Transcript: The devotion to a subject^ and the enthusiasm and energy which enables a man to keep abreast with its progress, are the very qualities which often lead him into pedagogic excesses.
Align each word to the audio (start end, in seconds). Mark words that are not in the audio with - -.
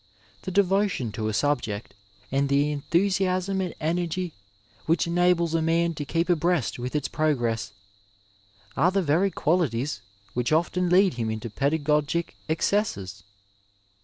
The 0.41 0.49
devotion 0.51 1.11
to 1.11 1.29
a 1.29 1.31
subject^ 1.31 1.91
and 2.31 2.49
the 2.49 2.71
enthusiasm 2.71 3.61
and 3.61 3.75
energy 3.79 4.33
which 4.87 5.05
enables 5.05 5.53
a 5.53 5.61
man 5.61 5.93
to 5.93 6.05
keep 6.05 6.27
abreast 6.27 6.79
with 6.79 6.95
its 6.95 7.07
progress, 7.07 7.71
are 8.75 8.89
the 8.89 9.03
very 9.03 9.29
qualities 9.29 10.01
which 10.33 10.51
often 10.51 10.89
lead 10.89 11.13
him 11.21 11.29
into 11.29 11.51
pedagogic 11.51 12.35
excesses. 12.49 13.21